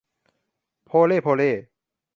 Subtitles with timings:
[0.85, 1.51] โพ่โล่เพ่เล่